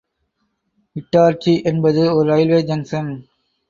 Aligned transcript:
இட்டார்சி 0.95 1.63
என்பது 1.63 2.15
ஒரு 2.15 2.29
railway 2.29 2.61
junction. 2.61 3.11